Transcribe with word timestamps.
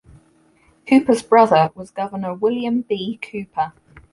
Cooper's 0.87 1.21
brother 1.21 1.69
was 1.75 1.91
Governor 1.91 2.33
William 2.33 2.81
B. 2.81 3.19
Cooper. 3.21 3.71